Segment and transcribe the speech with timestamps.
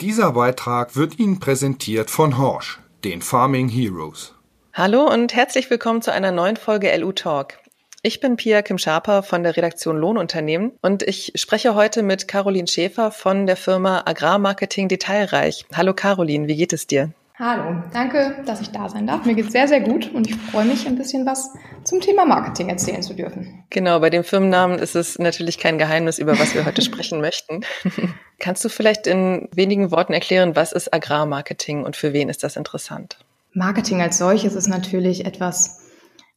[0.00, 4.32] Dieser Beitrag wird Ihnen präsentiert von Horsch, den Farming Heroes.
[4.72, 7.58] Hallo und herzlich willkommen zu einer neuen Folge LU Talk.
[8.04, 12.68] Ich bin Pia Kim Schaper von der Redaktion Lohnunternehmen und ich spreche heute mit Caroline
[12.68, 15.66] Schäfer von der Firma Agrarmarketing Detailreich.
[15.74, 17.12] Hallo Caroline, wie geht es dir?
[17.40, 19.24] Hallo, danke, dass ich da sein darf.
[19.24, 21.54] Mir geht's sehr, sehr gut und ich freue mich, ein bisschen was
[21.84, 23.62] zum Thema Marketing erzählen zu dürfen.
[23.70, 27.60] Genau, bei dem Firmennamen ist es natürlich kein Geheimnis, über was wir heute sprechen möchten.
[28.40, 32.56] Kannst du vielleicht in wenigen Worten erklären, was ist Agrarmarketing und für wen ist das
[32.56, 33.18] interessant?
[33.52, 35.78] Marketing als solches ist natürlich etwas,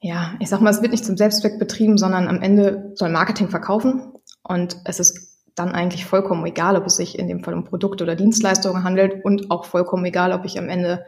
[0.01, 3.49] ja, ich sag mal, es wird nicht zum Selbstzweck betrieben, sondern am Ende soll Marketing
[3.49, 7.63] verkaufen und es ist dann eigentlich vollkommen egal, ob es sich in dem Fall um
[7.63, 11.05] Produkte oder Dienstleistungen handelt und auch vollkommen egal, ob ich am Ende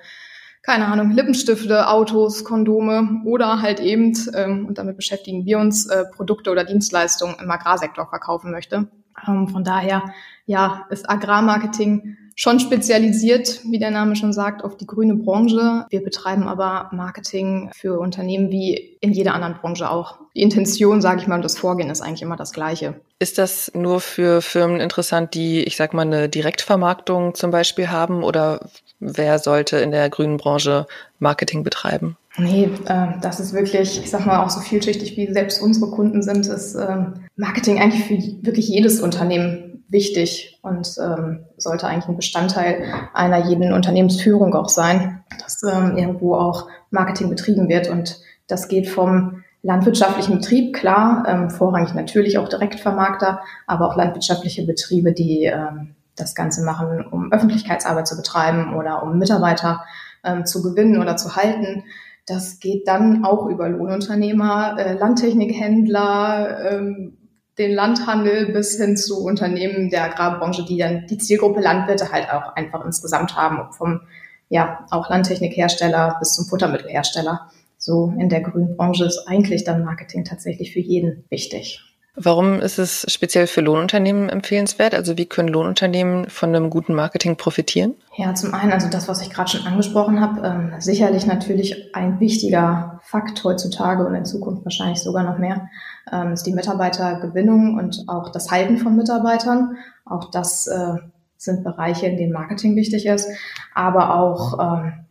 [0.63, 6.05] keine Ahnung, Lippenstifte, Autos, Kondome oder halt eben, ähm, und damit beschäftigen wir uns, äh,
[6.05, 8.87] Produkte oder Dienstleistungen im Agrarsektor verkaufen möchte.
[9.27, 10.03] Ähm, von daher,
[10.45, 15.85] ja, ist Agrarmarketing schon spezialisiert, wie der Name schon sagt, auf die grüne Branche.
[15.89, 20.17] Wir betreiben aber Marketing für Unternehmen wie in jeder anderen Branche auch.
[20.35, 22.95] Die Intention, sage ich mal, und das Vorgehen ist eigentlich immer das gleiche.
[23.19, 28.23] Ist das nur für Firmen interessant, die, ich sag mal, eine Direktvermarktung zum Beispiel haben
[28.23, 28.69] oder
[28.99, 30.87] wer sollte in der grünen Branche
[31.19, 32.17] Marketing betreiben?
[32.37, 36.23] Nee, äh, das ist wirklich, ich sag mal, auch so vielschichtig wie selbst unsere Kunden
[36.23, 42.15] sind, ist äh, Marketing eigentlich für wirklich jedes Unternehmen wichtig und ähm, sollte eigentlich ein
[42.15, 47.89] Bestandteil einer jeden Unternehmensführung auch sein, dass ähm, irgendwo auch Marketing betrieben wird.
[47.89, 54.65] Und das geht vom landwirtschaftlichen Betrieb, klar, ähm, vorrangig natürlich auch Direktvermarkter, aber auch landwirtschaftliche
[54.65, 59.83] Betriebe, die ähm, das Ganze machen, um Öffentlichkeitsarbeit zu betreiben oder um Mitarbeiter
[60.23, 61.83] ähm, zu gewinnen oder zu halten.
[62.25, 67.17] Das geht dann auch über Lohnunternehmer, äh, Landtechnikhändler, ähm,
[67.57, 72.55] den Landhandel bis hin zu Unternehmen der Agrarbranche, die dann die Zielgruppe Landwirte halt auch
[72.55, 74.01] einfach insgesamt haben, vom
[74.49, 77.51] ja auch Landtechnikhersteller bis zum Futtermittelhersteller.
[77.77, 81.92] So in der grünen Branche ist eigentlich dann Marketing tatsächlich für jeden wichtig.
[82.15, 84.93] Warum ist es speziell für Lohnunternehmen empfehlenswert?
[84.93, 87.95] Also wie können Lohnunternehmen von einem guten Marketing profitieren?
[88.15, 92.19] Ja, zum einen, also das, was ich gerade schon angesprochen habe, ähm, sicherlich natürlich ein
[92.19, 95.69] wichtiger Fakt heutzutage und in Zukunft wahrscheinlich sogar noch mehr,
[96.11, 99.77] ähm, ist die Mitarbeitergewinnung und auch das Halten von Mitarbeitern.
[100.05, 100.97] Auch das äh,
[101.37, 103.27] sind Bereiche, in denen Marketing wichtig ist.
[103.73, 105.05] Aber auch, ähm,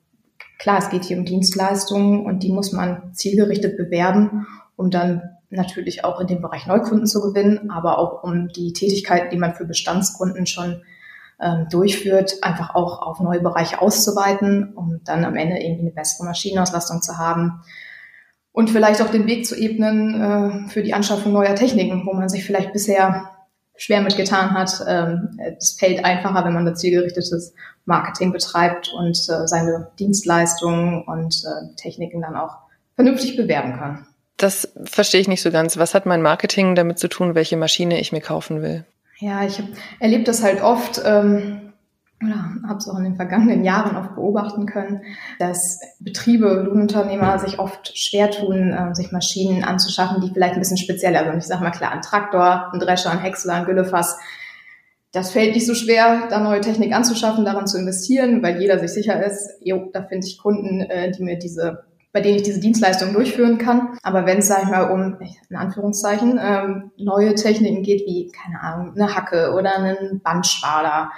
[0.60, 4.46] klar, es geht hier um Dienstleistungen und die muss man zielgerichtet bewerben,
[4.76, 9.30] um dann natürlich auch in dem Bereich Neukunden zu gewinnen, aber auch um die Tätigkeiten,
[9.30, 10.82] die man für Bestandskunden schon
[11.40, 16.26] ähm, durchführt, einfach auch auf neue Bereiche auszuweiten, um dann am Ende irgendwie eine bessere
[16.26, 17.62] Maschinenauslastung zu haben.
[18.52, 22.28] Und vielleicht auch den Weg zu ebnen äh, für die Anschaffung neuer Techniken, wo man
[22.28, 23.30] sich vielleicht bisher
[23.76, 24.84] schwer mitgetan hat.
[24.86, 27.54] Ähm, es fällt einfacher, wenn man da zielgerichtetes
[27.84, 32.58] Marketing betreibt und äh, seine Dienstleistungen und äh, Techniken dann auch
[32.94, 34.06] vernünftig bewerben kann.
[34.42, 35.76] Das verstehe ich nicht so ganz.
[35.76, 38.84] Was hat mein Marketing damit zu tun, welche Maschine ich mir kaufen will?
[39.20, 39.62] Ja, ich
[40.00, 41.72] erlebe das halt oft, ähm,
[42.20, 45.02] oder habe es auch in den vergangenen Jahren oft beobachten können,
[45.38, 50.76] dass Betriebe, Lohnunternehmer sich oft schwer tun, äh, sich Maschinen anzuschaffen, die vielleicht ein bisschen
[50.76, 51.38] spezieller sind.
[51.38, 54.18] Ich sage mal klar, ein Traktor, ein Drescher, ein Häcksler, ein Güllefass.
[55.12, 58.90] Das fällt nicht so schwer, da neue Technik anzuschaffen, daran zu investieren, weil jeder sich
[58.90, 62.60] sicher ist, jo, da finde ich Kunden, äh, die mir diese bei denen ich diese
[62.60, 63.96] Dienstleistung durchführen kann.
[64.02, 65.18] Aber wenn es, sag ich mal, um,
[65.48, 71.10] in Anführungszeichen, ähm, neue Techniken geht, wie, keine Ahnung, eine Hacke oder einen Bandschwaler,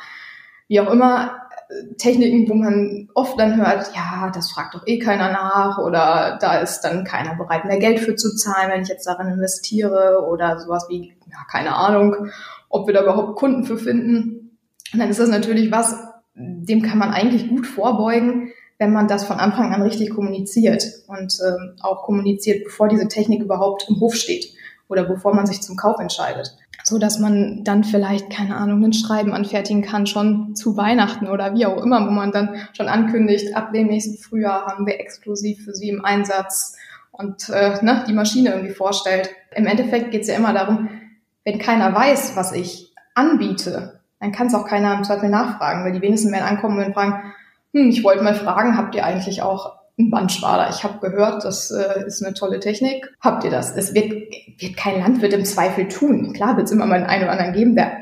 [0.69, 5.00] wie auch immer, äh, Techniken, wo man oft dann hört, ja, das fragt doch eh
[5.00, 8.88] keiner nach oder da ist dann keiner bereit, mehr Geld für zu zahlen, wenn ich
[8.88, 12.28] jetzt darin investiere oder sowas wie, ja, keine Ahnung,
[12.69, 14.59] ob wir da überhaupt Kunden für finden.
[14.93, 15.97] Und dann ist das natürlich was,
[16.37, 21.39] dem kann man eigentlich gut vorbeugen, wenn man das von Anfang an richtig kommuniziert und
[21.47, 24.47] ähm, auch kommuniziert, bevor diese Technik überhaupt im Hof steht
[24.89, 26.57] oder bevor man sich zum Kauf entscheidet.
[26.83, 31.55] So dass man dann vielleicht, keine Ahnung, ein Schreiben anfertigen kann, schon zu Weihnachten oder
[31.55, 35.65] wie auch immer, wo man dann schon ankündigt, ab dem nächsten Frühjahr haben wir exklusiv
[35.65, 36.77] für Sie im Einsatz
[37.12, 39.31] und äh, ne, die Maschine irgendwie vorstellt.
[39.55, 40.91] Im Endeffekt geht es ja immer darum,
[41.44, 45.93] wenn keiner weiß, was ich anbiete, dann kann es auch keiner im Zweifel nachfragen, weil
[45.93, 47.32] die wenigsten werden ankommen und fragen,
[47.75, 50.71] hm, ich wollte mal fragen, habt ihr eigentlich auch einen Bandschwader?
[50.71, 53.12] Ich habe gehört, das äh, ist eine tolle Technik.
[53.21, 53.76] Habt ihr das?
[53.76, 56.32] Es wird, wird kein Landwirt im Zweifel tun.
[56.32, 57.93] Klar wird es immer mal einen oder anderen geben, der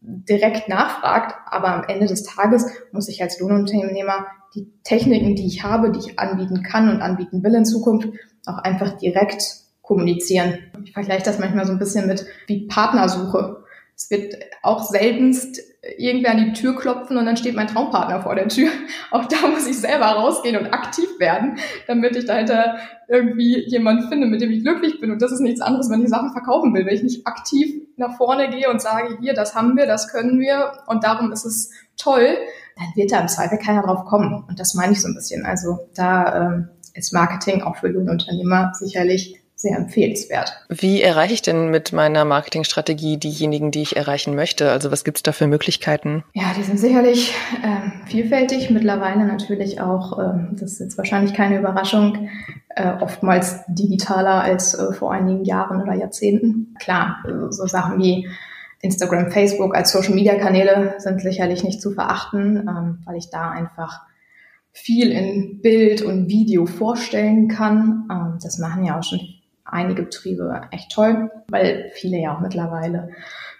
[0.00, 5.62] direkt nachfragt, aber am Ende des Tages muss ich als Lohnunternehmer die Techniken, die ich
[5.62, 8.08] habe, die ich anbieten kann und anbieten will in Zukunft,
[8.46, 10.58] auch einfach direkt kommunizieren.
[10.84, 13.62] Ich vergleiche das manchmal so ein bisschen mit wie Partnersuche.
[13.96, 15.60] Es wird auch seltenst
[15.98, 18.68] irgendwer an die Tür klopfen und dann steht mein Traumpartner vor der Tür.
[19.10, 21.58] Auch da muss ich selber rausgehen und aktiv werden,
[21.88, 22.76] damit ich dahinter
[23.08, 25.10] irgendwie jemanden finde, mit dem ich glücklich bin.
[25.10, 26.86] Und das ist nichts anderes, wenn ich Sachen verkaufen will.
[26.86, 30.38] Wenn ich nicht aktiv nach vorne gehe und sage, hier, das haben wir, das können
[30.38, 32.36] wir und darum ist es toll,
[32.76, 34.44] dann wird da im Zweifel keiner drauf kommen.
[34.48, 35.44] Und das meine ich so ein bisschen.
[35.44, 40.52] Also da ähm, ist Marketing auch für Lohnunternehmer sicherlich sehr empfehlenswert.
[40.68, 44.70] Wie erreiche ich denn mit meiner Marketingstrategie diejenigen, die ich erreichen möchte?
[44.70, 46.24] Also was gibt es da für Möglichkeiten?
[46.34, 47.32] Ja, die sind sicherlich
[47.64, 48.70] ähm, vielfältig.
[48.70, 52.28] Mittlerweile natürlich auch, ähm, das ist jetzt wahrscheinlich keine Überraschung,
[52.70, 56.74] äh, oftmals digitaler als äh, vor einigen Jahren oder Jahrzehnten.
[56.80, 58.28] Klar, so Sachen wie
[58.80, 64.00] Instagram, Facebook als Social-Media-Kanäle sind sicherlich nicht zu verachten, ähm, weil ich da einfach
[64.72, 68.08] viel in Bild und Video vorstellen kann.
[68.10, 69.20] Ähm, das machen ja auch schon
[69.72, 73.08] einige Betriebe echt toll, weil viele ja auch mittlerweile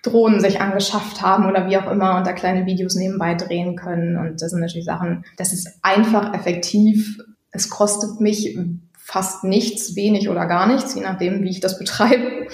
[0.03, 4.17] Drohnen sich angeschafft haben oder wie auch immer und da kleine Videos nebenbei drehen können.
[4.17, 7.19] Und das sind natürlich Sachen, das ist einfach effektiv.
[7.51, 8.59] Es kostet mich
[8.97, 12.49] fast nichts, wenig oder gar nichts, je nachdem, wie ich das betreibe.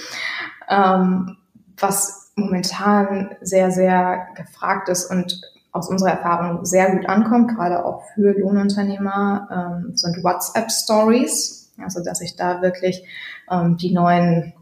[0.68, 1.36] Ähm,
[1.78, 5.40] was momentan sehr, sehr gefragt ist und
[5.72, 11.72] aus unserer Erfahrung sehr gut ankommt, gerade auch für Lohnunternehmer, ähm, sind WhatsApp-Stories.
[11.82, 13.06] Also, dass ich da wirklich
[13.50, 14.52] ähm, die neuen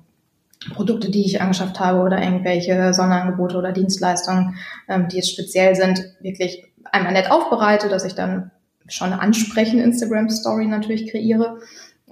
[0.74, 4.56] Produkte, die ich angeschafft habe oder irgendwelche Sonderangebote oder Dienstleistungen,
[4.88, 8.50] ähm, die jetzt speziell sind, wirklich einmal nett aufbereite, dass ich dann
[8.88, 11.58] schon eine ansprechende Instagram-Story natürlich kreiere.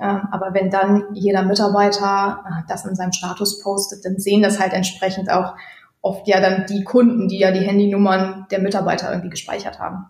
[0.00, 4.59] Ähm, aber wenn dann jeder Mitarbeiter äh, das in seinem Status postet, dann sehen das
[4.59, 5.55] halt entsprechend auch
[6.03, 10.06] oft ja dann die Kunden, die ja die Handynummern der Mitarbeiter irgendwie gespeichert haben.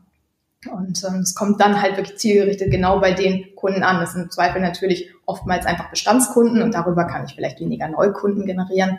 [0.73, 4.01] Und ähm, es kommt dann halt wirklich zielgerichtet genau bei den Kunden an.
[4.01, 8.47] Das sind im Zweifel natürlich oftmals einfach Bestandskunden und darüber kann ich vielleicht weniger Neukunden
[8.47, 8.99] generieren.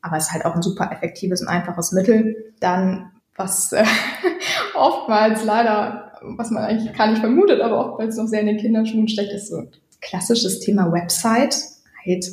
[0.00, 2.52] Aber es ist halt auch ein super effektives und einfaches Mittel.
[2.60, 3.84] Dann, was äh,
[4.74, 9.08] oftmals leider, was man eigentlich gar nicht vermutet, aber oftmals noch sehr in den Kinderschuhen
[9.08, 9.68] steckt, ist so
[10.00, 11.56] klassisches Thema Website.
[12.04, 12.26] Halt,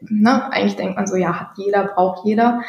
[0.00, 2.62] ne, eigentlich denkt man so, ja, hat jeder, braucht jeder,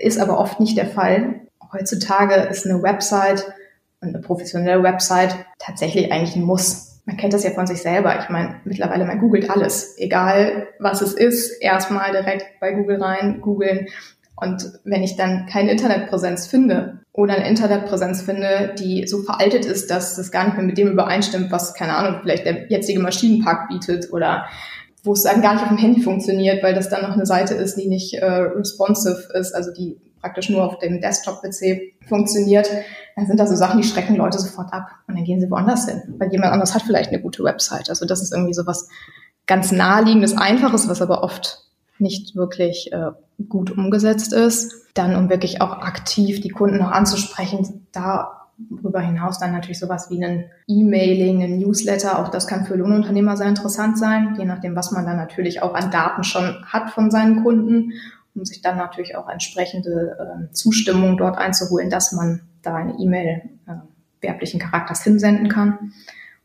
[0.00, 1.40] ist aber oft nicht der Fall.
[1.72, 3.44] Heutzutage ist eine Website
[4.02, 7.00] eine professionelle Website tatsächlich eigentlich ein Muss.
[7.04, 8.18] Man kennt das ja von sich selber.
[8.20, 13.40] Ich meine, mittlerweile man googelt alles, egal was es ist, erstmal direkt bei Google rein,
[13.40, 13.88] googeln.
[14.36, 19.90] Und wenn ich dann keine Internetpräsenz finde oder eine Internetpräsenz finde, die so veraltet ist,
[19.90, 23.68] dass das gar nicht mehr mit dem übereinstimmt, was, keine Ahnung, vielleicht der jetzige Maschinenpark
[23.68, 24.46] bietet oder
[25.02, 27.54] wo es dann gar nicht auf dem Handy funktioniert, weil das dann noch eine Seite
[27.54, 32.70] ist, die nicht äh, responsive ist, also die praktisch nur auf dem Desktop-PC funktioniert,
[33.16, 35.88] dann sind da so Sachen, die schrecken Leute sofort ab und dann gehen sie woanders
[35.88, 37.90] hin, weil jemand anders hat vielleicht eine gute Website.
[37.90, 38.88] Also das ist irgendwie so was
[39.46, 41.64] ganz naheliegendes, einfaches, was aber oft
[41.98, 43.10] nicht wirklich äh,
[43.48, 44.72] gut umgesetzt ist.
[44.94, 47.86] Dann, um wirklich auch aktiv die Kunden noch anzusprechen,
[48.70, 53.36] darüber hinaus dann natürlich sowas wie ein E-Mailing, ein Newsletter, auch das kann für Lohnunternehmer
[53.36, 57.10] sehr interessant sein, je nachdem, was man dann natürlich auch an Daten schon hat von
[57.10, 57.92] seinen Kunden
[58.34, 63.42] um sich dann natürlich auch entsprechende äh, Zustimmung dort einzuholen, dass man da eine E-Mail
[63.66, 63.72] äh,
[64.20, 65.92] werblichen Charakters hinsenden kann.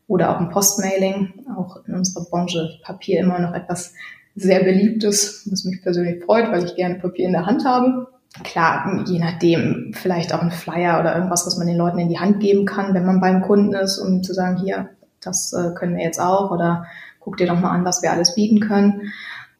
[0.06, 3.94] Oder auch ein Postmailing, auch in unserer Branche Papier immer noch etwas
[4.34, 8.08] sehr beliebtes, was mich persönlich freut, weil ich gerne Papier in der Hand habe.
[8.44, 12.20] Klar, je nachdem, vielleicht auch ein Flyer oder irgendwas, was man den Leuten in die
[12.20, 15.96] Hand geben kann, wenn man beim Kunden ist, um zu sagen, hier, das äh, können
[15.96, 16.86] wir jetzt auch oder
[17.20, 19.12] guck dir doch mal an, was wir alles bieten können.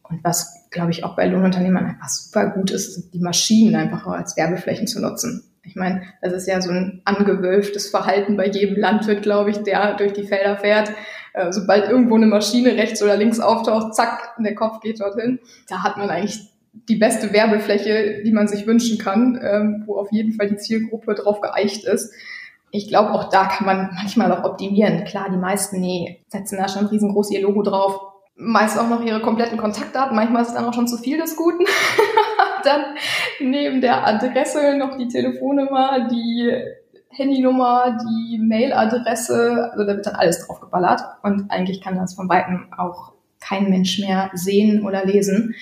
[0.03, 4.37] Und was, glaube ich, auch bei Lohnunternehmern einfach super gut ist, die Maschinen einfach als
[4.37, 5.43] Werbeflächen zu nutzen.
[5.63, 9.95] Ich meine, das ist ja so ein angewölftes Verhalten bei jedem Landwirt, glaube ich, der
[9.95, 10.91] durch die Felder fährt.
[11.33, 15.39] Äh, sobald irgendwo eine Maschine rechts oder links auftaucht, zack, der Kopf geht dorthin.
[15.67, 20.11] Da hat man eigentlich die beste Werbefläche, die man sich wünschen kann, ähm, wo auf
[20.11, 22.13] jeden Fall die Zielgruppe drauf geeicht ist.
[22.71, 25.03] Ich glaube, auch da kann man manchmal auch optimieren.
[25.05, 28.09] Klar, die meisten, nee, setzen da schon riesengroß ihr Logo drauf
[28.39, 30.15] meist auch noch ihre kompletten Kontaktdaten.
[30.15, 31.65] Manchmal ist es dann auch schon zu viel des Guten.
[32.63, 32.81] dann
[33.39, 36.51] neben der Adresse noch die Telefonnummer, die
[37.09, 39.71] Handynummer, die Mailadresse.
[39.71, 41.01] Also da wird dann alles draufgeballert.
[41.21, 43.11] Und eigentlich kann das von Weitem auch
[43.41, 45.55] kein Mensch mehr sehen oder lesen.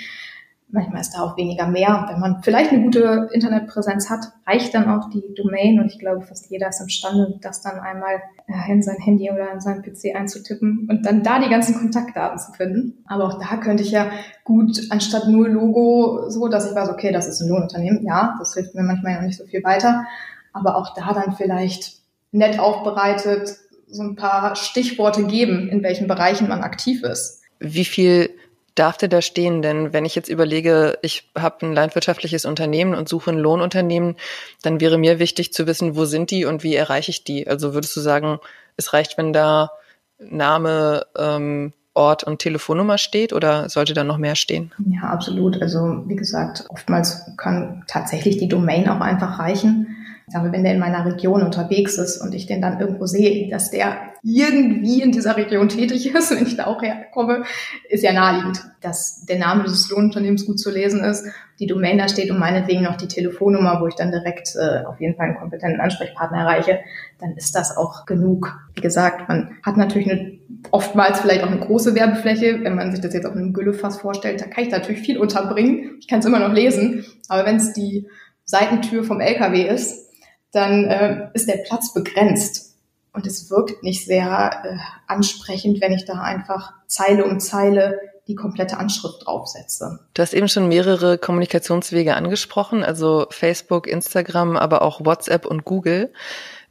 [0.69, 2.07] Manchmal ist da auch weniger mehr.
[2.09, 5.79] Wenn man vielleicht eine gute Internetpräsenz hat, reicht dann auch die Domain.
[5.79, 9.51] Und ich glaube, fast jeder ist imstande, das dann einmal äh, in sein Handy oder
[9.53, 13.03] in seinen PC einzutippen und dann da die ganzen Kontaktdaten zu finden.
[13.07, 14.09] Aber auch da könnte ich ja
[14.43, 18.03] gut, anstatt nur Logo, so, dass ich weiß, okay, das ist ein Lohnunternehmen.
[18.05, 20.05] Ja, das hilft mir manchmal ja nicht so viel weiter.
[20.51, 23.57] Aber auch da dann vielleicht nett aufbereitet
[23.89, 27.41] so ein paar Stichworte geben, in welchen Bereichen man aktiv ist.
[27.59, 28.29] Wie viel
[28.79, 29.61] darf der da stehen?
[29.61, 34.15] Denn wenn ich jetzt überlege, ich habe ein landwirtschaftliches Unternehmen und suche ein Lohnunternehmen,
[34.61, 37.47] dann wäre mir wichtig zu wissen, wo sind die und wie erreiche ich die?
[37.47, 38.39] Also würdest du sagen,
[38.75, 39.71] es reicht, wenn da
[40.19, 44.71] Name, ähm, Ort und Telefonnummer steht oder sollte da noch mehr stehen?
[44.85, 45.59] Ja, absolut.
[45.61, 49.87] Also wie gesagt, oftmals kann tatsächlich die Domain auch einfach reichen.
[50.27, 53.49] Ich sage, wenn der in meiner Region unterwegs ist und ich den dann irgendwo sehe,
[53.49, 57.43] dass der irgendwie in dieser Region tätig ist, wenn ich da auch herkomme,
[57.89, 61.25] ist ja naheliegend, dass der Name des Lohnunternehmens gut zu lesen ist,
[61.59, 64.99] die Domain da steht und meinetwegen noch die Telefonnummer, wo ich dann direkt äh, auf
[64.99, 66.79] jeden Fall einen kompetenten Ansprechpartner erreiche,
[67.19, 68.55] dann ist das auch genug.
[68.75, 70.39] Wie gesagt, man hat natürlich eine,
[70.71, 72.59] oftmals vielleicht auch eine große Werbefläche.
[72.63, 75.97] Wenn man sich das jetzt auf einem Güllefass vorstellt, da kann ich natürlich viel unterbringen.
[75.99, 77.05] Ich kann es immer noch lesen.
[77.27, 78.07] Aber wenn es die
[78.43, 80.07] Seitentür vom LKW ist,
[80.51, 82.66] dann äh, ist der Platz begrenzt.
[83.13, 88.35] Und es wirkt nicht sehr äh, ansprechend, wenn ich da einfach Zeile um Zeile die
[88.35, 89.99] komplette Anschrift draufsetze.
[90.13, 96.11] Du hast eben schon mehrere Kommunikationswege angesprochen, also Facebook, Instagram, aber auch WhatsApp und Google.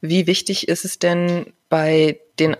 [0.00, 2.56] Wie wichtig ist es denn bei den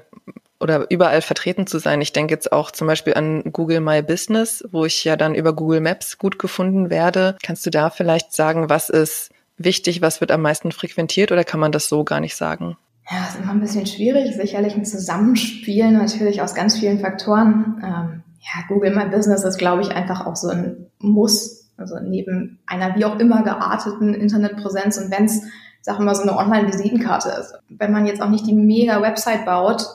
[0.59, 2.01] oder überall vertreten zu sein.
[2.01, 5.53] Ich denke jetzt auch zum Beispiel an Google My Business, wo ich ja dann über
[5.53, 7.37] Google Maps gut gefunden werde.
[7.43, 10.01] Kannst du da vielleicht sagen, was ist wichtig?
[10.01, 12.79] Was wird am meisten frequentiert oder kann man das so gar nicht sagen?
[13.11, 14.35] Ja, ist immer ein bisschen schwierig.
[14.35, 17.81] Sicherlich ein Zusammenspiel natürlich aus ganz vielen Faktoren.
[17.85, 21.71] Ähm, ja, Google My Business ist, glaube ich, einfach auch so ein Muss.
[21.77, 25.43] Also neben einer wie auch immer gearteten Internetpräsenz und wenn es,
[25.83, 27.55] sag mal, so eine Online-Visitenkarte ist.
[27.69, 29.87] Wenn man jetzt auch nicht die mega Website baut,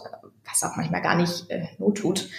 [0.48, 2.30] was auch manchmal gar nicht äh, not tut,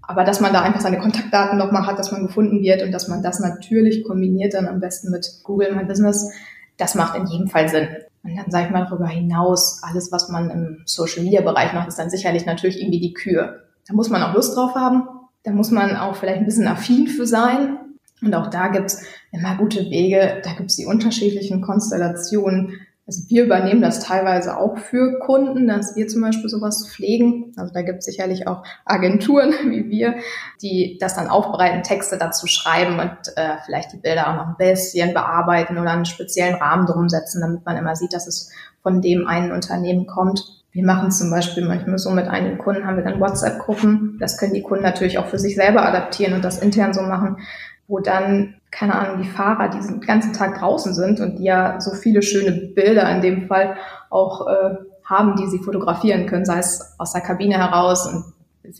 [0.00, 3.08] aber dass man da einfach seine Kontaktdaten nochmal hat, dass man gefunden wird und dass
[3.08, 6.32] man das natürlich kombiniert dann am besten mit Google My Business,
[6.78, 7.88] das macht in jedem Fall Sinn.
[8.28, 11.88] Und dann sage ich mal darüber hinaus, alles, was man im Social Media Bereich macht,
[11.88, 13.60] ist dann sicherlich natürlich irgendwie die Kür.
[13.86, 15.08] Da muss man auch Lust drauf haben.
[15.44, 17.78] Da muss man auch vielleicht ein bisschen affin für sein.
[18.20, 20.42] Und auch da gibt's immer gute Wege.
[20.44, 22.74] Da gibt's die unterschiedlichen Konstellationen,
[23.08, 27.54] also wir übernehmen das teilweise auch für Kunden, dass wir zum Beispiel sowas pflegen.
[27.56, 30.16] Also da gibt es sicherlich auch Agenturen wie wir,
[30.60, 34.56] die das dann aufbereiten, Texte dazu schreiben und äh, vielleicht die Bilder auch noch ein
[34.58, 39.00] bisschen bearbeiten oder einen speziellen Rahmen drum setzen, damit man immer sieht, dass es von
[39.00, 40.44] dem einen Unternehmen kommt.
[40.72, 44.18] Wir machen zum Beispiel manchmal so mit einigen Kunden, haben wir dann WhatsApp-Gruppen.
[44.20, 47.38] Das können die Kunden natürlich auch für sich selber adaptieren und das intern so machen,
[47.86, 51.80] wo dann keine Ahnung, die Fahrer, die den ganzen Tag draußen sind und die ja
[51.80, 53.76] so viele schöne Bilder in dem Fall
[54.10, 58.24] auch äh, haben, die sie fotografieren können, sei es aus der Kabine heraus und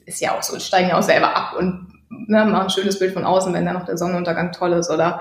[0.05, 3.15] ist ja auch so, steigen ja auch selber ab und ne, machen ein schönes Bild
[3.15, 5.21] von außen, wenn dann noch der Sonnenuntergang toll ist oder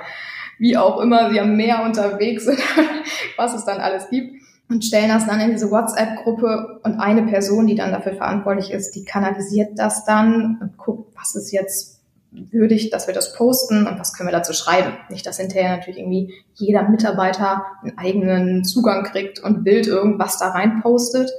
[0.60, 2.60] wie auch immer sie am Meer unterwegs sind,
[3.38, 7.68] was es dann alles gibt und stellen das dann in diese WhatsApp-Gruppe und eine Person,
[7.68, 11.97] die dann dafür verantwortlich ist, die kanalisiert das dann und guckt, was ist jetzt
[12.32, 14.94] würdig, dass wir das posten und was können wir dazu schreiben.
[15.10, 20.50] Nicht, dass hinterher natürlich irgendwie jeder Mitarbeiter einen eigenen Zugang kriegt und wild irgendwas da
[20.50, 21.32] rein postet,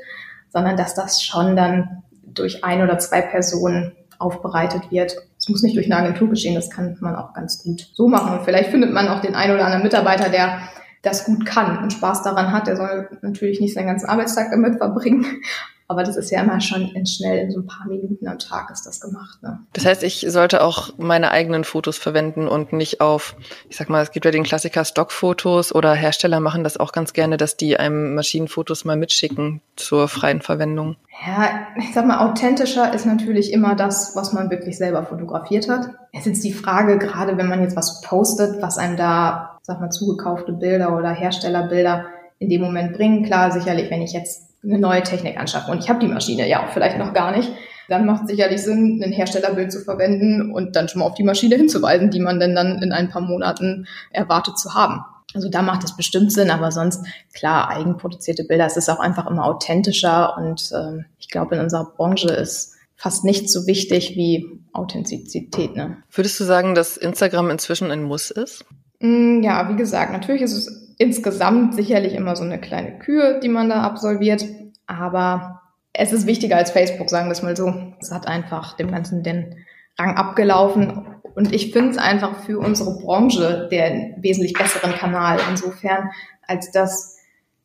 [0.49, 5.17] sondern dass das schon dann durch ein oder zwei Personen aufbereitet wird.
[5.39, 8.37] Es muss nicht durch eine Agentur geschehen, das kann man auch ganz gut so machen.
[8.37, 10.61] Und vielleicht findet man auch den einen oder anderen Mitarbeiter, der
[11.03, 12.67] das gut kann und Spaß daran hat.
[12.67, 15.25] Der soll natürlich nicht seinen ganzen Arbeitstag damit verbringen,
[15.89, 18.71] aber das ist ja immer schon in schnell, in so ein paar Minuten am Tag
[18.71, 19.43] ist das gemacht.
[19.43, 19.61] Ne?
[19.73, 23.37] Das heißt, ich sollte auch meine eigenen Fotos verwenden und nicht auf,
[23.71, 27.15] ich sag mal, es gibt ja den Klassiker Stockfotos oder Hersteller machen das auch ganz
[27.15, 30.97] gerne, dass die einem Maschinenfotos mal mitschicken zur freien Verwendung.
[31.27, 35.89] Ja, ich sag mal, authentischer ist natürlich immer das, was man wirklich selber fotografiert hat.
[36.13, 39.81] Es ist jetzt die Frage, gerade wenn man jetzt was postet, was einem da, sag
[39.81, 42.07] mal, zugekaufte Bilder oder Herstellerbilder
[42.39, 43.23] in dem Moment bringen.
[43.23, 46.65] Klar, sicherlich, wenn ich jetzt eine neue Technik anschaffen und ich habe die Maschine ja
[46.65, 47.53] auch vielleicht noch gar nicht,
[47.89, 51.23] dann macht es sicherlich Sinn, ein Herstellerbild zu verwenden und dann schon mal auf die
[51.23, 55.05] Maschine hinzuweisen, die man denn dann in ein paar Monaten erwartet zu haben.
[55.35, 59.31] Also da macht es bestimmt Sinn, aber sonst klar, eigenproduzierte Bilder, es ist auch einfach
[59.31, 64.63] immer authentischer und ähm, ich glaube, in unserer Branche ist fast nicht so wichtig wie
[64.73, 65.77] Authentizität.
[65.77, 65.99] Ne?
[66.11, 68.65] Würdest du sagen, dass Instagram inzwischen ein Muss ist?
[69.01, 73.49] Mm, ja, wie gesagt, natürlich ist es insgesamt sicherlich immer so eine kleine Kür, die
[73.49, 74.45] man da absolviert.
[74.87, 75.63] Aber
[75.93, 77.73] es ist wichtiger als Facebook, sagen wir es mal so.
[78.01, 79.57] Es hat einfach dem Ganzen den
[79.99, 81.07] Rang abgelaufen.
[81.35, 86.11] Und ich finde es einfach für unsere Branche der wesentlich besseren Kanal insofern,
[86.47, 87.18] als dass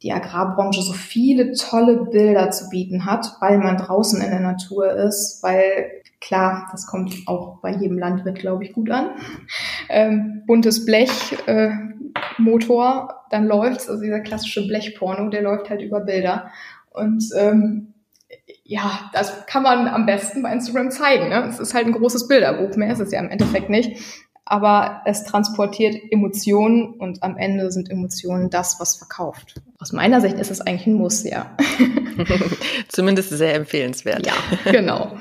[0.04, 4.92] die Agrarbranche so viele tolle Bilder zu bieten hat, weil man draußen in der Natur
[4.92, 9.12] ist, weil klar, das kommt auch bei jedem Landwirt, glaube ich, gut an.
[9.90, 11.72] Ähm, buntes Blech, äh,
[12.38, 16.52] Motor, dann läuft's, also dieser klassische Blechporno, der läuft halt über Bilder.
[16.92, 17.94] Und ähm,
[18.64, 21.30] ja, das kann man am besten bei Instagram zeigen.
[21.30, 21.46] Ne?
[21.50, 24.23] Es ist halt ein großes Bilderbuch, mehr ist es ja im Endeffekt nicht.
[24.46, 29.56] Aber es transportiert Emotionen und am Ende sind Emotionen das, was verkauft.
[29.80, 31.56] Aus meiner Sicht ist es eigentlich ein Muss, ja.
[32.90, 34.26] Zumindest sehr empfehlenswert.
[34.26, 34.34] Ja,
[34.72, 35.18] genau.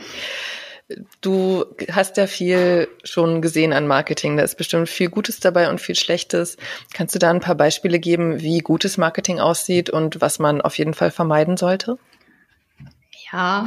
[1.21, 4.37] Du hast ja viel schon gesehen an Marketing.
[4.37, 6.57] Da ist bestimmt viel Gutes dabei und viel Schlechtes.
[6.93, 10.77] Kannst du da ein paar Beispiele geben, wie gutes Marketing aussieht und was man auf
[10.77, 11.97] jeden Fall vermeiden sollte?
[13.33, 13.65] Ja,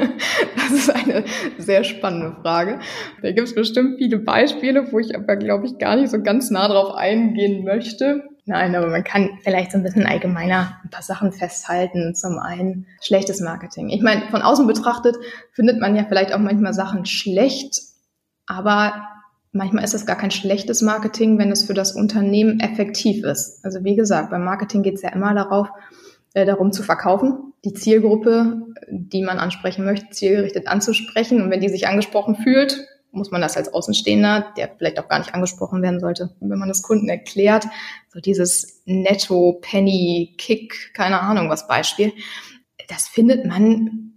[0.56, 1.24] das ist eine
[1.56, 2.80] sehr spannende Frage.
[3.22, 6.50] Da gibt es bestimmt viele Beispiele, wo ich aber, glaube ich, gar nicht so ganz
[6.50, 8.24] nah drauf eingehen möchte.
[8.44, 12.14] Nein, aber man kann vielleicht so ein bisschen allgemeiner ein paar Sachen festhalten.
[12.16, 13.90] Zum einen schlechtes Marketing.
[13.90, 15.16] Ich meine, von außen betrachtet
[15.52, 17.80] findet man ja vielleicht auch manchmal Sachen schlecht,
[18.46, 19.06] aber
[19.52, 23.64] manchmal ist es gar kein schlechtes Marketing, wenn es für das Unternehmen effektiv ist.
[23.64, 25.68] Also wie gesagt, beim Marketing geht es ja immer darauf,
[26.34, 31.42] äh, darum zu verkaufen, die Zielgruppe, die man ansprechen möchte, zielgerichtet anzusprechen.
[31.42, 35.18] Und wenn die sich angesprochen fühlt, muss man das als Außenstehender, der vielleicht auch gar
[35.18, 37.66] nicht angesprochen werden sollte, wenn man das Kunden erklärt,
[38.12, 42.12] so dieses Netto, Penny, Kick, keine Ahnung was Beispiel,
[42.88, 44.08] das findet man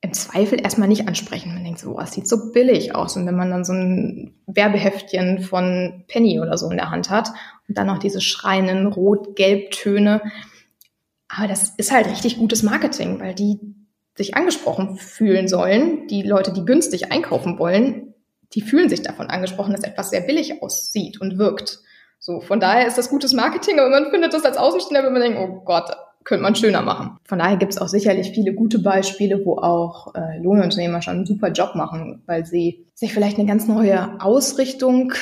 [0.00, 1.54] im Zweifel erstmal nicht ansprechen.
[1.54, 3.16] Man denkt so, es sieht so billig aus.
[3.16, 7.28] Und wenn man dann so ein Werbeheftchen von Penny oder so in der Hand hat
[7.68, 10.20] und dann noch diese schreienden Rot-Gelb-Töne,
[11.36, 13.58] aber das ist halt richtig gutes Marketing, weil die
[14.14, 16.06] sich angesprochen fühlen sollen.
[16.08, 18.14] Die Leute, die günstig einkaufen wollen,
[18.52, 21.80] die fühlen sich davon angesprochen, dass etwas sehr billig aussieht und wirkt.
[22.18, 25.22] So, von daher ist das gutes Marketing, aber man findet das als Außenstehender, wenn man
[25.22, 25.90] denkt, oh Gott,
[26.24, 27.16] könnte man schöner machen.
[27.24, 31.26] Von daher gibt es auch sicherlich viele gute Beispiele, wo auch äh, Lohnunternehmer schon einen
[31.26, 35.14] super Job machen, weil sie sich vielleicht eine ganz neue Ausrichtung,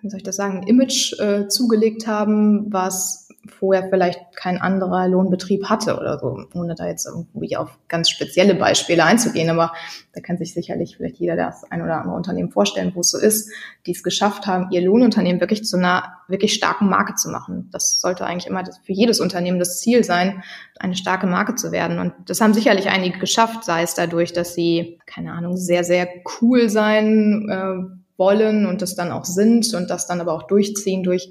[0.00, 5.64] wie soll ich das sagen, Image äh, zugelegt haben, was vorher vielleicht kein anderer Lohnbetrieb
[5.66, 9.48] hatte oder so, ohne da jetzt irgendwie auf ganz spezielle Beispiele einzugehen.
[9.50, 9.72] Aber
[10.12, 13.18] da kann sich sicherlich vielleicht jeder das ein oder andere Unternehmen vorstellen, wo es so
[13.18, 13.50] ist,
[13.86, 17.68] die es geschafft haben, ihr Lohnunternehmen wirklich zu einer wirklich starken Marke zu machen.
[17.72, 20.42] Das sollte eigentlich immer für jedes Unternehmen das Ziel sein,
[20.78, 21.98] eine starke Marke zu werden.
[21.98, 26.08] Und das haben sicherlich einige geschafft, sei es dadurch, dass sie, keine Ahnung, sehr, sehr
[26.40, 31.02] cool sein äh, wollen und das dann auch sind und das dann aber auch durchziehen
[31.02, 31.30] durch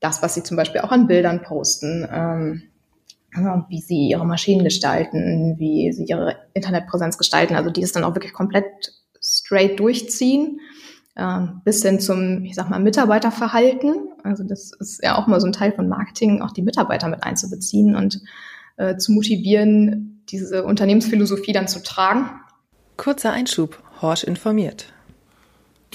[0.00, 2.62] das, was sie zum Beispiel auch an Bildern posten, ähm,
[3.68, 8.14] wie sie ihre Maschinen gestalten, wie sie ihre Internetpräsenz gestalten, also die es dann auch
[8.14, 8.64] wirklich komplett
[9.20, 10.60] straight durchziehen,
[11.16, 14.08] ähm, bis hin zum, ich sag mal, Mitarbeiterverhalten.
[14.22, 17.24] Also das ist ja auch mal so ein Teil von Marketing, auch die Mitarbeiter mit
[17.24, 18.20] einzubeziehen und
[18.76, 22.30] äh, zu motivieren, diese Unternehmensphilosophie dann zu tragen.
[22.96, 24.92] Kurzer Einschub, Horsch informiert.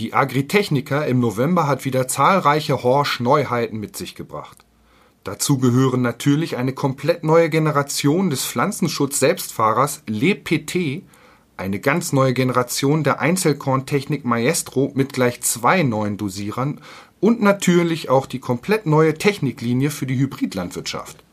[0.01, 4.65] Die Agritechnica im November hat wieder zahlreiche Horsch-Neuheiten mit sich gebracht.
[5.23, 11.03] Dazu gehören natürlich eine komplett neue Generation des Pflanzenschutz-Selbstfahrers LePT,
[11.55, 16.81] eine ganz neue Generation der Einzelkorntechnik Maestro mit gleich zwei neuen Dosierern
[17.19, 21.23] und natürlich auch die komplett neue Techniklinie für die Hybridlandwirtschaft.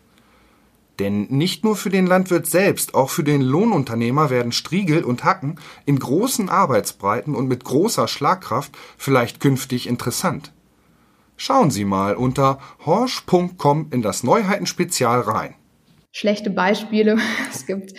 [0.99, 5.61] Denn nicht nur für den Landwirt selbst, auch für den Lohnunternehmer werden Striegel und Hacken
[5.87, 10.53] in großen Arbeitsbreiten und mit großer Schlagkraft vielleicht künftig interessant.
[11.37, 15.55] Schauen Sie mal unter horsch.com in das Neuheitenspezial rein.
[16.11, 17.17] Schlechte Beispiele.
[17.53, 17.95] Es gibt,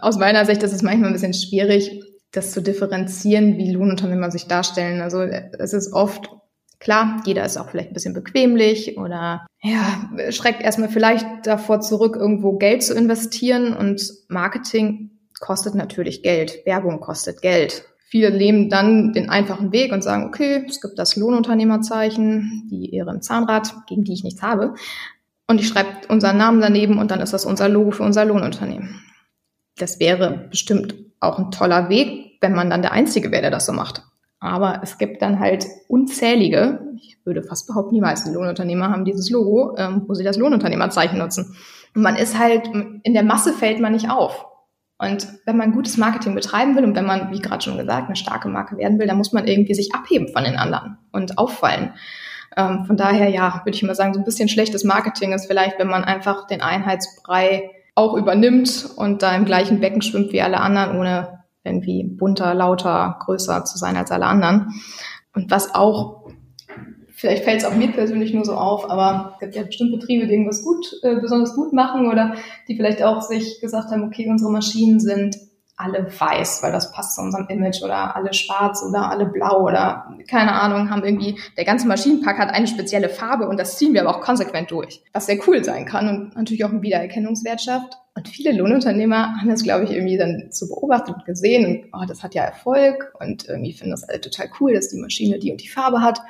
[0.00, 4.46] aus meiner Sicht ist es manchmal ein bisschen schwierig, das zu differenzieren, wie Lohnunternehmer sich
[4.46, 5.02] darstellen.
[5.02, 6.30] Also es ist oft
[6.80, 12.16] Klar, jeder ist auch vielleicht ein bisschen bequemlich oder ja, schreckt erstmal vielleicht davor zurück,
[12.16, 15.10] irgendwo Geld zu investieren und Marketing
[15.40, 16.64] kostet natürlich Geld.
[16.64, 17.84] Werbung kostet Geld.
[18.10, 23.10] Viele nehmen dann den einfachen Weg und sagen, okay, es gibt das Lohnunternehmerzeichen, die Ehre
[23.10, 24.74] im Zahnrad, gegen die ich nichts habe.
[25.46, 29.02] Und ich schreibe unseren Namen daneben und dann ist das unser Logo für unser Lohnunternehmen.
[29.76, 33.66] Das wäre bestimmt auch ein toller Weg, wenn man dann der Einzige wäre, der das
[33.66, 34.02] so macht.
[34.40, 39.30] Aber es gibt dann halt unzählige, ich würde fast behaupten, die meisten Lohnunternehmer haben dieses
[39.30, 41.56] Logo, ähm, wo sie das Lohnunternehmerzeichen nutzen.
[41.94, 42.68] Und man ist halt,
[43.02, 44.46] in der Masse fällt man nicht auf.
[44.98, 48.16] Und wenn man gutes Marketing betreiben will und wenn man, wie gerade schon gesagt, eine
[48.16, 51.92] starke Marke werden will, dann muss man irgendwie sich abheben von den anderen und auffallen.
[52.56, 55.78] Ähm, von daher, ja, würde ich mal sagen, so ein bisschen schlechtes Marketing ist vielleicht,
[55.78, 60.60] wenn man einfach den Einheitsbrei auch übernimmt und da im gleichen Becken schwimmt wie alle
[60.60, 61.37] anderen, ohne
[61.68, 64.74] irgendwie bunter, lauter, größer zu sein als alle anderen.
[65.34, 66.30] Und was auch,
[67.10, 70.26] vielleicht fällt es auch mir persönlich nur so auf, aber es gibt ja bestimmt Betriebe,
[70.26, 72.34] die irgendwas gut, äh, besonders gut machen oder
[72.66, 75.36] die vielleicht auch sich gesagt haben, okay, unsere Maschinen sind
[75.78, 80.12] alle weiß, weil das passt zu unserem Image oder alle schwarz oder alle blau oder
[80.28, 84.02] keine Ahnung, haben irgendwie, der ganze Maschinenpark hat eine spezielle Farbe und das ziehen wir
[84.02, 87.96] aber auch konsequent durch, was sehr cool sein kann und natürlich auch einen Wiedererkennungswert schafft.
[88.18, 92.04] Und viele Lohnunternehmer haben das, glaube ich, irgendwie dann so beobachtet und gesehen und oh,
[92.04, 95.52] das hat ja Erfolg und irgendwie finden das alle total cool, dass die Maschine die
[95.52, 96.20] und die Farbe hat.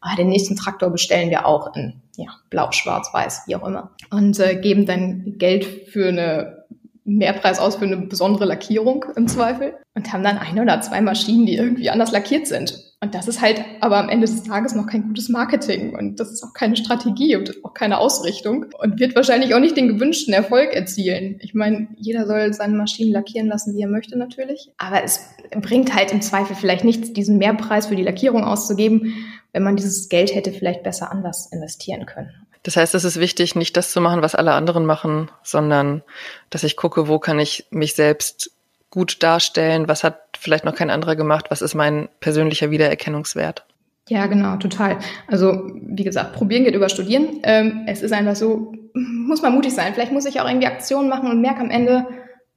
[0.00, 3.92] Ah, den nächsten Traktor bestellen wir auch in ja, blau, schwarz, weiß, wie auch immer.
[4.10, 6.64] Und äh, geben dann Geld für eine
[7.04, 11.46] Mehrpreis aus für eine besondere Lackierung im Zweifel und haben dann ein oder zwei Maschinen,
[11.46, 12.87] die irgendwie anders lackiert sind.
[13.00, 16.32] Und das ist halt aber am Ende des Tages noch kein gutes Marketing und das
[16.32, 20.34] ist auch keine Strategie und auch keine Ausrichtung und wird wahrscheinlich auch nicht den gewünschten
[20.34, 21.38] Erfolg erzielen.
[21.40, 25.20] Ich meine, jeder soll seine Maschinen lackieren lassen, wie er möchte natürlich, aber es
[25.52, 29.14] bringt halt im Zweifel vielleicht nichts, diesen Mehrpreis für die Lackierung auszugeben,
[29.52, 32.32] wenn man dieses Geld hätte vielleicht besser anders investieren können.
[32.64, 36.02] Das heißt, es ist wichtig, nicht das zu machen, was alle anderen machen, sondern
[36.50, 38.50] dass ich gucke, wo kann ich mich selbst
[38.90, 43.64] gut darstellen, was hat vielleicht noch kein anderer gemacht, was ist mein persönlicher Wiedererkennungswert.
[44.08, 44.98] Ja, genau, total.
[45.26, 47.40] Also, wie gesagt, probieren geht über studieren.
[47.42, 49.92] Ähm, es ist einfach so, muss man mutig sein.
[49.92, 52.06] Vielleicht muss ich auch irgendwie Aktionen machen und merke am Ende,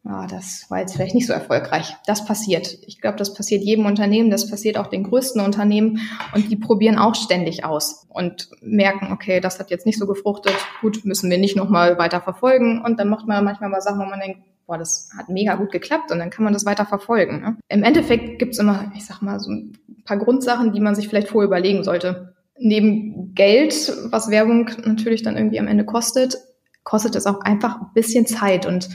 [0.06, 1.96] ah, das war jetzt vielleicht nicht so erfolgreich.
[2.06, 2.78] Das passiert.
[2.88, 6.00] Ich glaube, das passiert jedem Unternehmen, das passiert auch den größten Unternehmen
[6.34, 10.56] und die probieren auch ständig aus und merken, okay, das hat jetzt nicht so gefruchtet,
[10.82, 14.06] gut, müssen wir nicht nochmal weiter verfolgen und dann macht man manchmal mal Sachen, wo
[14.06, 14.40] man denkt,
[14.72, 17.42] boah, das hat mega gut geklappt und dann kann man das weiter verfolgen.
[17.42, 17.58] Ne?
[17.68, 21.28] Im Endeffekt gibt's immer, ich sag mal, so ein paar Grundsachen, die man sich vielleicht
[21.28, 22.36] vorher überlegen sollte.
[22.58, 26.38] Neben Geld, was Werbung natürlich dann irgendwie am Ende kostet,
[26.86, 28.88] kostet es auch einfach ein bisschen Zeit und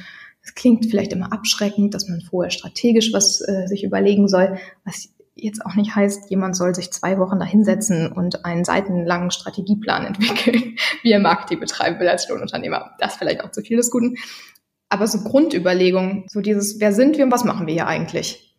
[0.43, 5.11] es klingt vielleicht immer abschreckend, dass man vorher strategisch was äh, sich überlegen soll, was
[5.35, 10.07] jetzt auch nicht heißt, jemand soll sich zwei Wochen da hinsetzen und einen seitenlangen Strategieplan
[10.07, 12.93] entwickeln, wie er Marketing betreiben will als Lohnunternehmer.
[12.99, 14.17] Das vielleicht auch zu viel des Guten.
[14.97, 18.57] Aber so Grundüberlegungen, so dieses, wer sind wir und was machen wir hier eigentlich?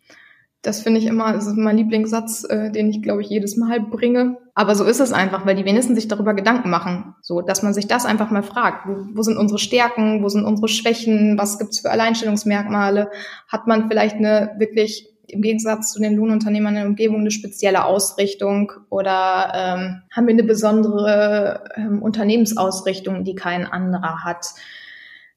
[0.62, 3.80] Das finde ich immer, das ist mein Lieblingssatz, äh, den ich, glaube ich, jedes Mal
[3.80, 4.38] bringe.
[4.54, 7.16] Aber so ist es einfach, weil die wenigsten sich darüber Gedanken machen.
[7.24, 8.88] So, dass man sich das einfach mal fragt.
[8.88, 10.22] Wo, wo sind unsere Stärken?
[10.22, 11.40] Wo sind unsere Schwächen?
[11.40, 13.10] Was gibt's für Alleinstellungsmerkmale?
[13.48, 17.84] Hat man vielleicht eine wirklich im Gegensatz zu den Lohnunternehmern in der Umgebung eine spezielle
[17.84, 24.46] Ausrichtung oder ähm, haben wir eine besondere ähm, Unternehmensausrichtung, die kein anderer hat?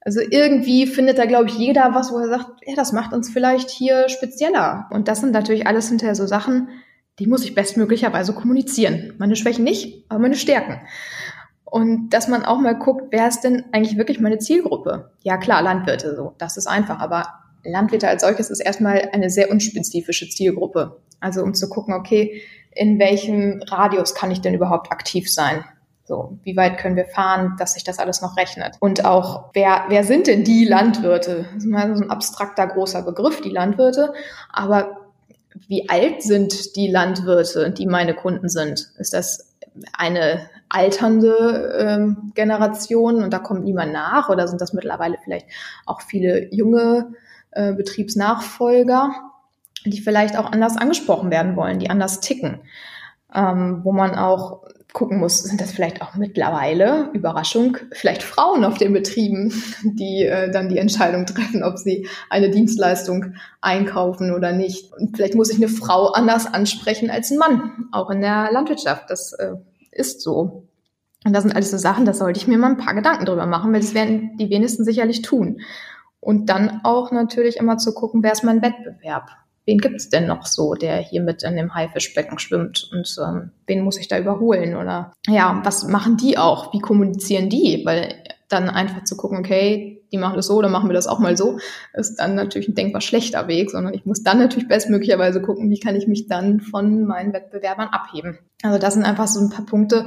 [0.03, 3.29] Also irgendwie findet da, glaube ich, jeder was, wo er sagt, ja, das macht uns
[3.29, 4.89] vielleicht hier spezieller.
[4.91, 6.69] Und das sind natürlich alles hinterher so Sachen,
[7.19, 9.15] die muss ich bestmöglicherweise kommunizieren.
[9.19, 10.81] Meine Schwächen nicht, aber meine Stärken.
[11.65, 15.13] Und dass man auch mal guckt, wer ist denn eigentlich wirklich meine Zielgruppe?
[15.23, 17.27] Ja, klar, Landwirte, so, das ist einfach, aber
[17.63, 21.01] Landwirte als solches ist erstmal eine sehr unspezifische Zielgruppe.
[21.21, 25.65] Also um zu gucken, okay, in welchem Radius kann ich denn überhaupt aktiv sein?
[26.11, 28.75] So, wie weit können wir fahren, dass sich das alles noch rechnet?
[28.81, 31.47] Und auch, wer, wer sind denn die Landwirte?
[31.55, 34.13] Das ist mal so ein abstrakter, großer Begriff, die Landwirte.
[34.53, 35.07] Aber
[35.69, 38.91] wie alt sind die Landwirte, die meine Kunden sind?
[38.99, 39.55] Ist das
[39.97, 44.31] eine alternde ähm, Generation und da kommt niemand nach?
[44.31, 45.47] Oder sind das mittlerweile vielleicht
[45.87, 47.15] auch viele junge
[47.53, 49.13] äh, Betriebsnachfolger,
[49.87, 52.63] die vielleicht auch anders angesprochen werden wollen, die anders ticken?
[53.33, 58.79] Ähm, wo man auch gucken muss, sind das vielleicht auch mittlerweile, Überraschung, vielleicht Frauen auf
[58.79, 64.93] den Betrieben, die äh, dann die Entscheidung treffen, ob sie eine Dienstleistung einkaufen oder nicht.
[64.93, 69.09] Und vielleicht muss ich eine Frau anders ansprechen als ein Mann, auch in der Landwirtschaft.
[69.09, 69.55] Das äh,
[69.91, 70.69] ist so.
[71.25, 73.47] Und das sind alles so Sachen, da sollte ich mir mal ein paar Gedanken drüber
[73.47, 75.61] machen, weil das werden die wenigsten sicherlich tun.
[76.19, 79.31] Und dann auch natürlich immer zu gucken, wer ist mein Wettbewerb?
[79.71, 83.85] Wen gibt's denn noch so, der hier mit in dem Haifischbecken schwimmt und ähm, wen
[83.85, 86.73] muss ich da überholen oder ja, was machen die auch?
[86.73, 87.83] Wie kommunizieren die?
[87.85, 88.17] Weil
[88.49, 91.37] dann einfach zu gucken, okay, die machen das so, dann machen wir das auch mal
[91.37, 91.61] so,
[91.93, 95.79] ist dann natürlich ein denkbar schlechter Weg, sondern ich muss dann natürlich bestmöglicherweise gucken, wie
[95.79, 98.41] kann ich mich dann von meinen Wettbewerbern abheben.
[98.65, 100.07] Also das sind einfach so ein paar Punkte.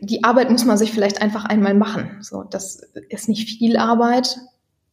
[0.00, 2.18] Die Arbeit muss man sich vielleicht einfach einmal machen.
[2.20, 4.38] So, das ist nicht viel Arbeit,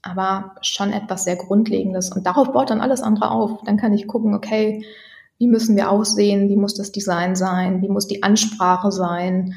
[0.06, 2.12] aber schon etwas sehr Grundlegendes.
[2.12, 3.64] Und darauf baut dann alles andere auf.
[3.66, 4.86] Dann kann ich gucken, okay,
[5.40, 6.48] wie müssen wir aussehen?
[6.48, 7.82] Wie muss das Design sein?
[7.82, 9.56] Wie muss die Ansprache sein?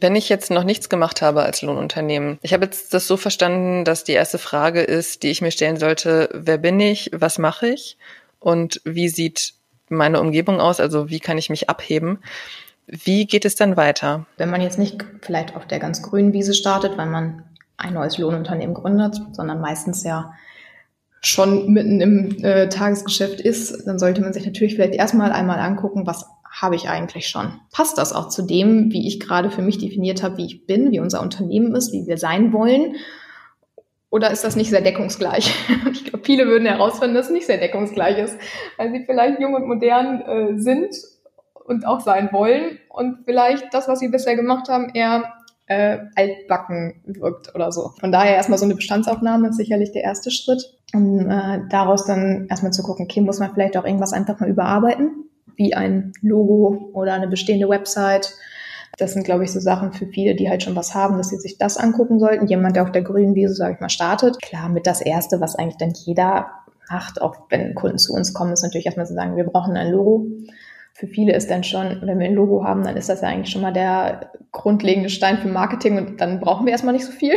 [0.00, 3.84] Wenn ich jetzt noch nichts gemacht habe als Lohnunternehmen, ich habe jetzt das so verstanden,
[3.84, 7.68] dass die erste Frage ist, die ich mir stellen sollte, wer bin ich, was mache
[7.68, 7.98] ich
[8.38, 9.54] und wie sieht
[9.88, 12.20] meine Umgebung aus, also wie kann ich mich abheben.
[12.86, 14.26] Wie geht es dann weiter?
[14.36, 17.42] Wenn man jetzt nicht vielleicht auf der ganz grünen Wiese startet, weil man
[17.80, 20.32] ein neues Lohnunternehmen gründet, sondern meistens ja
[21.20, 26.06] schon mitten im äh, Tagesgeschäft ist, dann sollte man sich natürlich vielleicht erstmal einmal angucken,
[26.06, 27.60] was habe ich eigentlich schon?
[27.72, 30.90] Passt das auch zu dem, wie ich gerade für mich definiert habe, wie ich bin,
[30.90, 32.96] wie unser Unternehmen ist, wie wir sein wollen?
[34.10, 35.54] Oder ist das nicht sehr deckungsgleich?
[35.92, 38.36] Ich glaube, viele würden herausfinden, dass es nicht sehr deckungsgleich ist,
[38.76, 40.92] weil sie vielleicht jung und modern äh, sind
[41.66, 45.32] und auch sein wollen und vielleicht das, was sie bisher gemacht haben, eher
[45.70, 47.92] äh, altbacken wirkt oder so.
[48.00, 52.48] Von daher erstmal so eine Bestandsaufnahme ist sicherlich der erste Schritt, um äh, daraus dann
[52.50, 56.90] erstmal zu gucken, okay, muss man vielleicht auch irgendwas einfach mal überarbeiten, wie ein Logo
[56.92, 58.34] oder eine bestehende Website.
[58.98, 61.38] Das sind, glaube ich, so Sachen für viele, die halt schon was haben, dass sie
[61.38, 62.48] sich das angucken sollten.
[62.48, 64.42] Jemand, der auf der grünen Wiese, sage ich mal, startet.
[64.42, 66.50] Klar, mit das Erste, was eigentlich dann jeder
[66.90, 69.92] macht, auch wenn Kunden zu uns kommen, ist natürlich erstmal zu sagen, wir brauchen ein
[69.92, 70.26] Logo
[71.00, 73.50] für viele ist dann schon, wenn wir ein Logo haben, dann ist das ja eigentlich
[73.50, 77.36] schon mal der grundlegende Stein für Marketing und dann brauchen wir erstmal nicht so viel.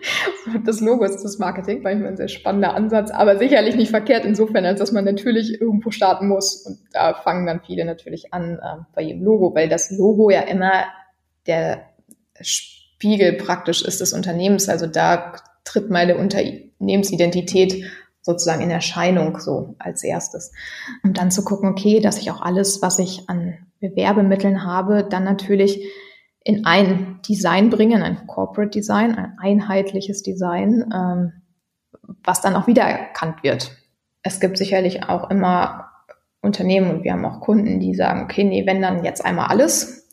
[0.66, 4.26] das Logo ist das Marketing, weil ich ein sehr spannender Ansatz, aber sicherlich nicht verkehrt
[4.26, 8.58] insofern, als dass man natürlich irgendwo starten muss und da fangen dann viele natürlich an
[8.62, 10.84] äh, bei jedem Logo, weil das Logo ja immer
[11.46, 11.84] der
[12.42, 15.32] Spiegel praktisch ist des Unternehmens, also da
[15.64, 17.84] tritt meine Unternehmensidentität
[18.22, 20.52] sozusagen in Erscheinung so als erstes.
[21.02, 25.24] Und dann zu gucken, okay, dass ich auch alles, was ich an Bewerbemitteln habe, dann
[25.24, 25.82] natürlich
[26.44, 31.32] in ein Design bringen, ein Corporate Design, ein einheitliches Design, ähm,
[32.24, 33.72] was dann auch wiedererkannt wird.
[34.22, 35.90] Es gibt sicherlich auch immer
[36.40, 40.06] Unternehmen und wir haben auch Kunden, die sagen, okay, nee, wenn dann jetzt einmal alles.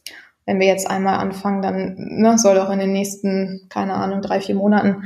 [0.46, 4.40] Wenn wir jetzt einmal anfangen, dann ne, soll auch in den nächsten, keine Ahnung, drei,
[4.42, 5.06] vier Monaten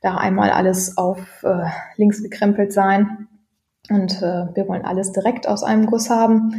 [0.00, 1.64] da einmal alles auf äh,
[1.96, 3.28] links gekrempelt sein.
[3.88, 6.54] Und äh, wir wollen alles direkt aus einem Guss haben.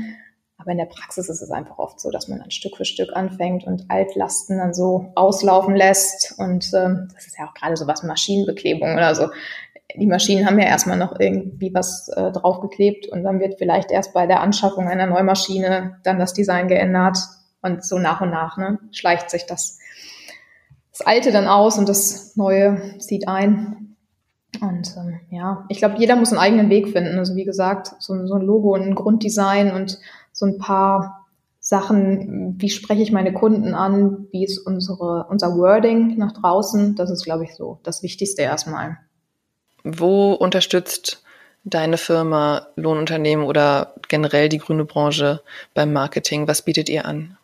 [0.58, 3.16] Aber in der Praxis ist es einfach oft so, dass man dann Stück für Stück
[3.16, 6.36] anfängt und Altlasten dann so auslaufen lässt.
[6.38, 9.30] Und ähm, das ist ja auch gerade so was Maschinenbeklebung oder so.
[9.96, 14.14] Die Maschinen haben ja erstmal noch irgendwie was äh, draufgeklebt und dann wird vielleicht erst
[14.14, 17.18] bei der Anschaffung einer Neumaschine dann das Design geändert.
[17.64, 19.80] Und so nach und nach ne, schleicht sich das
[20.92, 23.96] das Alte dann aus und das Neue zieht ein.
[24.60, 27.18] Und ähm, ja, ich glaube, jeder muss einen eigenen Weg finden.
[27.18, 30.00] Also wie gesagt, so, so ein Logo und ein Grunddesign und
[30.34, 31.26] so ein paar
[31.60, 37.12] Sachen, wie spreche ich meine Kunden an, wie ist unsere, unser Wording nach draußen, das
[37.12, 38.98] ist, glaube ich, so das Wichtigste erstmal.
[39.84, 41.24] Wo unterstützt
[41.64, 45.42] deine Firma Lohnunternehmen oder generell die grüne Branche
[45.74, 46.48] beim Marketing?
[46.48, 47.38] Was bietet ihr an?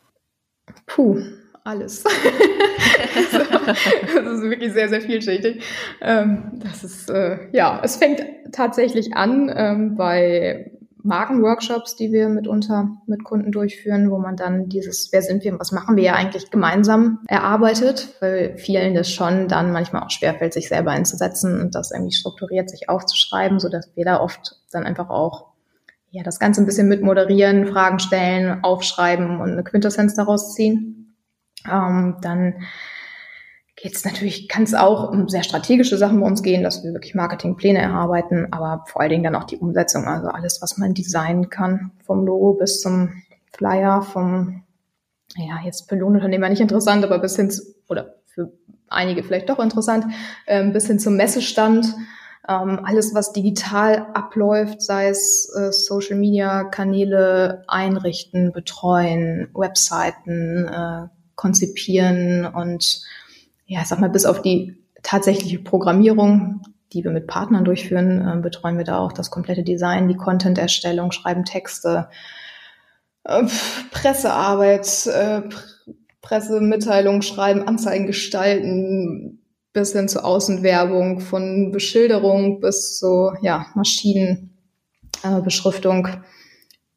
[0.87, 1.21] Puh,
[1.67, 2.03] alles.
[4.15, 5.63] das ist wirklich sehr, sehr vielschichtig.
[6.01, 10.71] Ähm, das ist, äh, ja, es fängt tatsächlich an ähm, bei
[11.03, 15.59] Markenworkshops, die wir mitunter mit Kunden durchführen, wo man dann dieses, wer sind wir und
[15.59, 20.53] was machen wir ja eigentlich gemeinsam erarbeitet, weil vielen das schon dann manchmal auch schwerfällt,
[20.53, 24.83] sich selber einzusetzen und das irgendwie strukturiert sich aufzuschreiben, so dass wir da oft dann
[24.83, 25.47] einfach auch
[26.11, 30.96] ja, das Ganze ein bisschen mit moderieren, Fragen stellen, aufschreiben und eine Quintessenz daraus ziehen.
[31.71, 32.55] Ähm, dann
[33.77, 36.93] geht es natürlich, kann es auch um sehr strategische Sachen bei uns gehen, dass wir
[36.93, 40.95] wirklich Marketingpläne erarbeiten, aber vor allen Dingen dann auch die Umsetzung, also alles, was man
[40.95, 43.21] designen kann, vom Logo bis zum
[43.55, 44.63] Flyer, vom,
[45.35, 48.51] ja, jetzt für Lohnunternehmer nicht interessant, aber bis hin zu, oder für
[48.87, 50.05] einige vielleicht doch interessant,
[50.47, 51.85] ähm, bis hin zum Messestand,
[52.49, 61.16] ähm, alles, was digital abläuft, sei es äh, Social Media Kanäle einrichten, betreuen, Webseiten äh,
[61.37, 63.01] konzipieren und
[63.65, 68.41] ja, ich sag mal, bis auf die tatsächliche Programmierung, die wir mit Partnern durchführen, äh,
[68.41, 72.09] betreuen wir da auch das komplette Design, die Content-Erstellung, schreiben Texte,
[73.23, 73.43] äh,
[73.91, 75.43] Pressearbeit, äh,
[76.21, 86.07] Pressemitteilungen schreiben, Anzeigen gestalten, bis hin zur Außenwerbung, von Beschilderung bis zu ja, Maschinenbeschriftung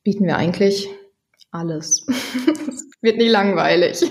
[0.03, 0.89] bieten wir eigentlich
[1.51, 2.07] alles.
[3.03, 4.03] Wird nie langweilig.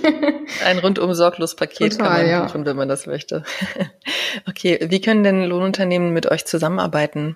[0.65, 2.45] Ein rundum sorglos Paket Total, kann man ja.
[2.45, 3.43] buchen, wenn man das möchte.
[4.47, 7.35] Okay, wie können denn Lohnunternehmen mit euch zusammenarbeiten?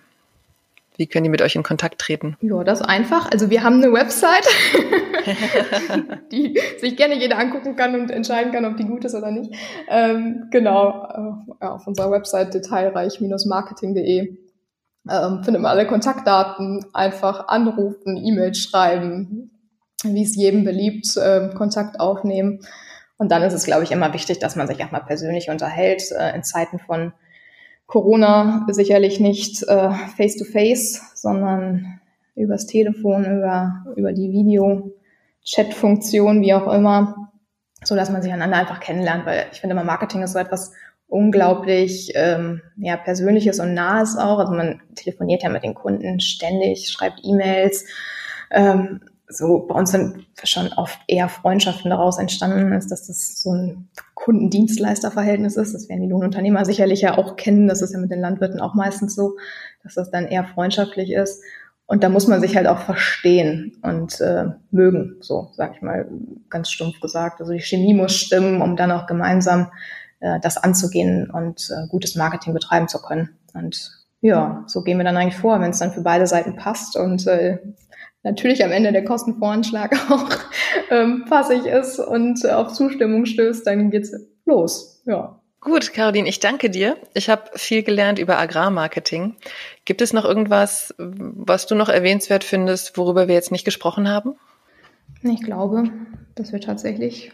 [0.95, 2.37] Wie können die mit euch in Kontakt treten?
[2.41, 3.31] Ja, das ist einfach.
[3.31, 4.47] Also wir haben eine Website,
[6.31, 9.51] die sich gerne jeder angucken kann und entscheiden kann, ob die gut ist oder nicht.
[9.89, 14.37] Ähm, genau, äh, auf unserer Website detailreich-marketing.de
[15.09, 16.85] ähm, findet man alle Kontaktdaten.
[16.93, 19.52] Einfach anrufen, E-Mails schreiben,
[20.03, 22.59] wie es jedem beliebt, äh, Kontakt aufnehmen.
[23.17, 26.03] Und dann ist es, glaube ich, immer wichtig, dass man sich auch mal persönlich unterhält.
[26.11, 27.13] Äh, in Zeiten von
[27.85, 31.99] Corona sicherlich nicht äh, face-to-face, -face, sondern
[32.35, 37.31] übers Telefon, über, über die Video-Chat-Funktion, wie auch immer,
[37.83, 40.71] so dass man sich einander einfach kennenlernt, weil ich finde immer Marketing ist so etwas
[41.07, 44.39] unglaublich ähm, ja, Persönliches und Nahes auch.
[44.39, 47.85] Also man telefoniert ja mit den Kunden ständig, schreibt E-Mails,
[48.49, 49.01] ähm,
[49.35, 53.89] so bei uns sind schon oft eher Freundschaften daraus entstanden, als dass das so ein
[54.15, 55.73] Kundendienstleisterverhältnis ist.
[55.73, 57.67] Das werden die Lohnunternehmer sicherlich ja auch kennen.
[57.67, 59.37] Das ist ja mit den Landwirten auch meistens so,
[59.83, 61.43] dass das dann eher freundschaftlich ist.
[61.85, 66.07] Und da muss man sich halt auch verstehen und äh, mögen, so sag ich mal
[66.49, 67.41] ganz stumpf gesagt.
[67.41, 69.69] Also die Chemie muss stimmen, um dann auch gemeinsam
[70.21, 73.29] äh, das anzugehen und äh, gutes Marketing betreiben zu können.
[73.53, 73.91] Und
[74.21, 77.27] ja, so gehen wir dann eigentlich vor, wenn es dann für beide Seiten passt und
[77.27, 77.59] äh,
[78.23, 80.29] natürlich am Ende der Kostenvoranschlag auch
[80.89, 84.13] ähm, passig ist und äh, auf Zustimmung stößt, dann geht's
[84.45, 85.01] los.
[85.05, 85.39] Ja.
[85.59, 86.97] Gut, Caroline, ich danke dir.
[87.13, 89.37] Ich habe viel gelernt über Agrarmarketing.
[89.85, 94.35] Gibt es noch irgendwas, was du noch erwähnenswert findest, worüber wir jetzt nicht gesprochen haben?
[95.21, 95.89] Ich glaube,
[96.35, 97.31] dass wir tatsächlich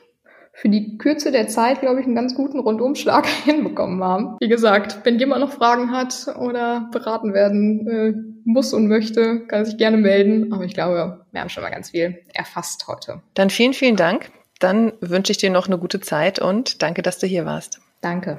[0.60, 4.36] für die Kürze der Zeit, glaube ich, einen ganz guten Rundumschlag hinbekommen haben.
[4.40, 9.60] Wie gesagt, wenn jemand noch Fragen hat oder beraten werden äh, muss und möchte, kann
[9.60, 10.52] er sich gerne melden.
[10.52, 13.22] Aber ich glaube, wir haben schon mal ganz viel erfasst heute.
[13.36, 14.32] Dann vielen, vielen Dank.
[14.60, 17.80] Dann wünsche ich dir noch eine gute Zeit und danke, dass du hier warst.
[18.02, 18.38] Danke.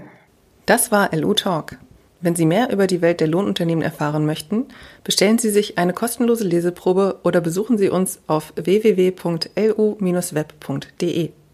[0.66, 1.78] Das war LU Talk.
[2.20, 4.66] Wenn Sie mehr über die Welt der Lohnunternehmen erfahren möchten,
[5.04, 9.40] bestellen Sie sich eine kostenlose Leseprobe oder besuchen Sie uns auf www.lu-web.de.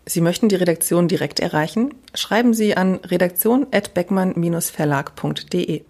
[0.08, 1.92] Sie möchten die Redaktion direkt erreichen?
[2.14, 5.82] Schreiben Sie an redaktion@beckmann-verlag.de.